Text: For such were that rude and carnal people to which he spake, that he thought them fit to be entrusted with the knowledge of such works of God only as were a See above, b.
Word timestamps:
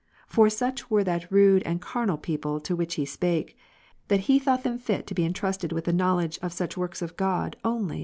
For 0.27 0.49
such 0.49 0.89
were 0.89 1.03
that 1.03 1.31
rude 1.31 1.61
and 1.61 1.79
carnal 1.79 2.17
people 2.17 2.59
to 2.61 2.75
which 2.75 2.95
he 2.95 3.05
spake, 3.05 3.55
that 4.07 4.21
he 4.21 4.39
thought 4.39 4.63
them 4.63 4.79
fit 4.79 5.05
to 5.05 5.13
be 5.13 5.23
entrusted 5.25 5.71
with 5.71 5.83
the 5.85 5.93
knowledge 5.93 6.39
of 6.41 6.53
such 6.53 6.75
works 6.75 7.03
of 7.03 7.15
God 7.15 7.55
only 7.57 7.59
as 7.59 7.59
were 7.59 7.59
a 7.59 7.59
See 7.59 7.69
above, 7.69 7.99
b. 7.99 7.99